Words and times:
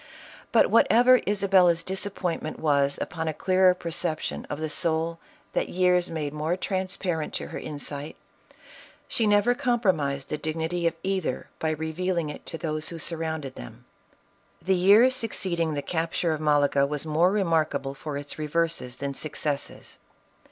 But 0.51 0.71
whatever 0.71 1.21
Isabella's 1.27 1.83
disappointment 1.83 2.57
was 2.57 2.97
upon 2.99 3.27
a 3.27 3.35
clearer 3.35 3.75
perception 3.75 4.47
of 4.49 4.59
the 4.59 4.67
soul 4.67 5.19
that 5.53 5.69
years 5.69 6.09
made 6.09 6.33
more 6.33 6.57
transparent 6.57 7.35
to 7.35 7.49
her 7.49 7.59
insight, 7.59 8.15
she 9.07 9.27
never 9.27 9.53
com 9.53 9.79
promised 9.79 10.29
the 10.29 10.39
dignity 10.39 10.87
of 10.87 10.95
either 11.03 11.49
by 11.59 11.69
revealing 11.69 12.31
it 12.31 12.47
to 12.47 12.57
those 12.57 12.89
who 12.89 12.97
surrounded 12.97 13.53
them. 13.53 13.85
The 14.59 14.73
year 14.73 15.11
succeeding 15.11 15.75
the 15.75 15.83
capture 15.83 16.31
of 16.31 16.41
Malaga, 16.41 16.87
was 16.87 17.05
more 17.05 17.31
remarkable 17.31 17.93
for 17.93 18.17
its 18.17 18.39
reverses 18.39 18.97
than 18.97 19.13
successes. 19.13 19.99